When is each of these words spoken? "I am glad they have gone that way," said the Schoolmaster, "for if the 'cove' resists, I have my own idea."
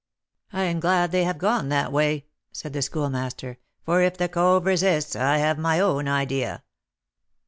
"I 0.51 0.63
am 0.63 0.79
glad 0.79 1.11
they 1.11 1.25
have 1.25 1.37
gone 1.37 1.69
that 1.69 1.91
way," 1.91 2.25
said 2.51 2.73
the 2.73 2.81
Schoolmaster, 2.81 3.59
"for 3.83 4.01
if 4.01 4.17
the 4.17 4.27
'cove' 4.27 4.65
resists, 4.65 5.15
I 5.15 5.37
have 5.37 5.59
my 5.59 5.79
own 5.79 6.07
idea." 6.07 6.63